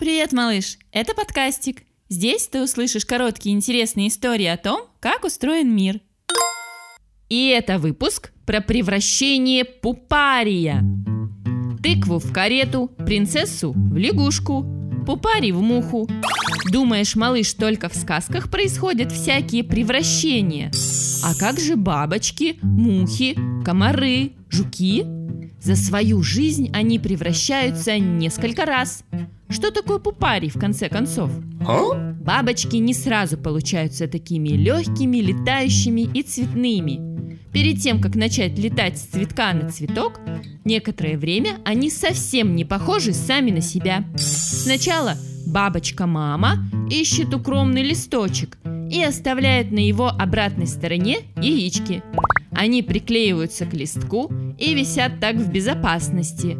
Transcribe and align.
Привет, 0.00 0.32
малыш! 0.32 0.78
Это 0.90 1.14
подкастик. 1.14 1.84
Здесь 2.08 2.48
ты 2.48 2.60
услышишь 2.60 3.06
короткие 3.06 3.54
интересные 3.54 4.08
истории 4.08 4.46
о 4.46 4.56
том, 4.56 4.88
как 4.98 5.24
устроен 5.24 5.74
мир. 5.74 6.00
И 7.28 7.46
это 7.46 7.78
выпуск 7.78 8.32
про 8.44 8.60
превращение 8.60 9.64
пупария. 9.64 10.82
Тыкву 11.80 12.18
в 12.18 12.32
карету, 12.32 12.90
принцессу 13.06 13.72
в 13.72 13.96
лягушку, 13.96 14.66
пупари 15.06 15.52
в 15.52 15.62
муху. 15.62 16.08
Думаешь, 16.72 17.14
малыш, 17.14 17.54
только 17.54 17.88
в 17.88 17.94
сказках 17.94 18.50
происходят 18.50 19.12
всякие 19.12 19.62
превращения? 19.62 20.72
А 21.22 21.36
как 21.36 21.60
же 21.60 21.76
бабочки, 21.76 22.58
мухи, 22.62 23.38
комары, 23.64 24.32
жуки? 24.50 25.06
За 25.62 25.76
свою 25.76 26.20
жизнь 26.22 26.70
они 26.74 26.98
превращаются 26.98 27.96
несколько 27.98 28.64
раз. 28.64 29.04
Что 29.48 29.70
такое 29.70 29.98
пупари, 29.98 30.48
в 30.48 30.58
конце 30.58 30.88
концов? 30.88 31.30
Бабочки 32.20 32.76
не 32.76 32.94
сразу 32.94 33.36
получаются 33.36 34.08
такими 34.08 34.50
легкими, 34.50 35.18
летающими 35.18 36.02
и 36.02 36.22
цветными. 36.22 37.38
Перед 37.52 37.80
тем, 37.80 38.00
как 38.00 38.16
начать 38.16 38.58
летать 38.58 38.98
с 38.98 39.02
цветка 39.02 39.52
на 39.52 39.70
цветок, 39.70 40.20
некоторое 40.64 41.16
время 41.16 41.58
они 41.64 41.90
совсем 41.90 42.56
не 42.56 42.64
похожи 42.64 43.12
сами 43.12 43.52
на 43.52 43.60
себя. 43.60 44.04
Сначала 44.16 45.16
бабочка-мама 45.46 46.58
ищет 46.90 47.32
укромный 47.32 47.82
листочек 47.82 48.58
и 48.90 49.02
оставляет 49.02 49.70
на 49.70 49.78
его 49.78 50.08
обратной 50.08 50.66
стороне 50.66 51.18
яички. 51.36 52.02
Они 52.50 52.82
приклеиваются 52.82 53.66
к 53.66 53.74
листку 53.74 54.32
и 54.58 54.74
висят 54.74 55.20
так 55.20 55.36
в 55.36 55.50
безопасности. 55.50 56.56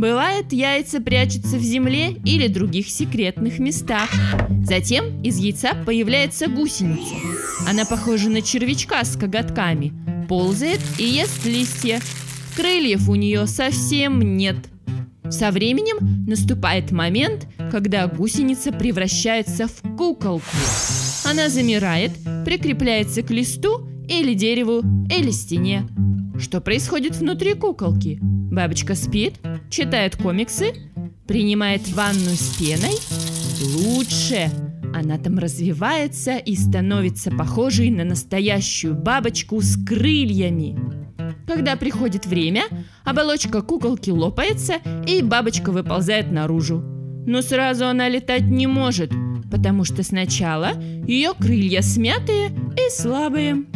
Бывает, 0.00 0.50
яйца 0.50 0.98
прячутся 0.98 1.58
в 1.58 1.62
земле 1.62 2.12
или 2.24 2.48
других 2.48 2.88
секретных 2.88 3.58
местах. 3.58 4.08
Затем 4.64 5.20
из 5.20 5.36
яйца 5.36 5.74
появляется 5.84 6.46
гусеница. 6.46 7.16
Она 7.68 7.84
похожа 7.84 8.30
на 8.30 8.40
червячка 8.40 9.04
с 9.04 9.14
коготками, 9.14 9.92
ползает 10.26 10.80
и 10.96 11.04
ест 11.04 11.44
листья. 11.44 12.00
Крыльев 12.56 13.10
у 13.10 13.14
нее 13.14 13.46
совсем 13.46 14.38
нет. 14.38 14.56
Со 15.28 15.50
временем 15.50 16.24
наступает 16.26 16.92
момент, 16.92 17.46
когда 17.70 18.06
гусеница 18.06 18.72
превращается 18.72 19.68
в 19.68 19.82
куколку. 19.98 20.46
Она 21.26 21.50
замирает, 21.50 22.12
прикрепляется 22.46 23.20
к 23.20 23.30
листу 23.30 23.86
или 24.08 24.32
дереву, 24.32 24.82
или 25.14 25.30
стене. 25.30 25.86
Что 26.40 26.62
происходит 26.62 27.16
внутри 27.16 27.52
куколки? 27.52 28.18
Бабочка 28.22 28.94
спит, 28.94 29.34
читает 29.68 30.16
комиксы, 30.16 30.72
принимает 31.28 31.86
ванну 31.92 32.30
с 32.30 32.56
пеной? 32.56 32.94
Лучше! 33.76 34.50
Она 34.94 35.18
там 35.18 35.38
развивается 35.38 36.38
и 36.38 36.56
становится 36.56 37.30
похожей 37.30 37.90
на 37.90 38.04
настоящую 38.04 38.94
бабочку 38.94 39.60
с 39.60 39.76
крыльями. 39.84 40.76
Когда 41.46 41.76
приходит 41.76 42.26
время, 42.26 42.64
оболочка 43.04 43.60
куколки 43.60 44.10
лопается, 44.10 44.76
и 45.06 45.22
бабочка 45.22 45.70
выползает 45.70 46.32
наружу. 46.32 46.82
Но 47.26 47.42
сразу 47.42 47.86
она 47.86 48.08
летать 48.08 48.44
не 48.44 48.66
может, 48.66 49.12
потому 49.50 49.84
что 49.84 50.02
сначала 50.02 50.72
ее 51.06 51.34
крылья 51.38 51.82
смятые 51.82 52.48
и 52.48 52.90
слабые. 52.90 53.66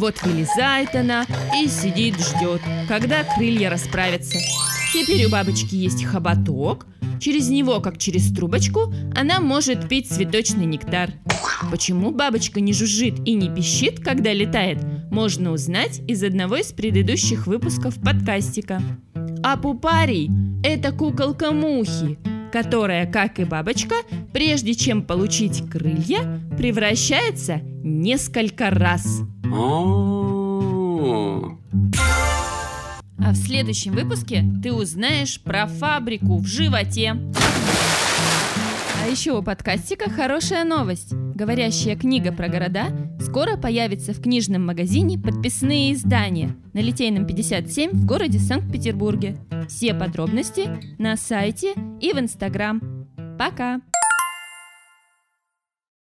Вот 0.00 0.22
вылезает 0.22 0.94
она 0.94 1.26
и 1.62 1.68
сидит, 1.68 2.14
ждет, 2.18 2.62
когда 2.88 3.22
крылья 3.22 3.68
расправятся. 3.68 4.38
Теперь 4.92 5.26
у 5.26 5.30
бабочки 5.30 5.74
есть 5.74 6.04
хоботок. 6.04 6.86
Через 7.20 7.50
него, 7.50 7.80
как 7.80 7.98
через 7.98 8.32
трубочку, 8.34 8.92
она 9.14 9.40
может 9.40 9.90
пить 9.90 10.10
цветочный 10.10 10.64
нектар. 10.64 11.12
Почему 11.70 12.12
бабочка 12.12 12.60
не 12.60 12.72
жужжит 12.72 13.20
и 13.26 13.34
не 13.34 13.54
пищит, 13.54 14.00
когда 14.00 14.32
летает, 14.32 14.78
можно 15.10 15.52
узнать 15.52 16.00
из 16.08 16.24
одного 16.24 16.56
из 16.56 16.72
предыдущих 16.72 17.46
выпусков 17.46 18.00
подкастика. 18.02 18.82
А 19.42 19.58
пупарий– 19.58 20.30
это 20.64 20.92
куколка 20.92 21.52
мухи, 21.52 22.18
которая, 22.50 23.06
как 23.06 23.38
и 23.38 23.44
бабочка, 23.44 23.96
прежде 24.32 24.74
чем 24.74 25.02
получить 25.02 25.62
крылья, 25.70 26.40
превращается 26.56 27.60
несколько 27.84 28.70
раз. 28.70 29.22
А 33.18 33.32
в 33.32 33.36
следующем 33.36 33.92
выпуске 33.92 34.44
ты 34.62 34.72
узнаешь 34.72 35.40
про 35.40 35.66
фабрику 35.66 36.38
в 36.38 36.46
животе. 36.46 37.16
А 39.02 39.08
еще 39.08 39.32
у 39.32 39.42
подкастика 39.42 40.10
хорошая 40.10 40.64
новость. 40.64 41.12
Говорящая 41.12 41.96
книга 41.96 42.32
про 42.32 42.48
города 42.48 42.86
скоро 43.20 43.56
появится 43.56 44.12
в 44.12 44.20
книжном 44.20 44.66
магазине 44.66 45.18
«Подписные 45.18 45.94
издания» 45.94 46.54
на 46.72 46.80
Литейном 46.80 47.26
57 47.26 47.90
в 47.90 48.04
городе 48.06 48.38
Санкт-Петербурге. 48.38 49.36
Все 49.68 49.94
подробности 49.94 50.68
на 50.98 51.16
сайте 51.16 51.74
и 52.00 52.12
в 52.12 52.18
Инстаграм. 52.18 52.80
Пока! 53.38 53.80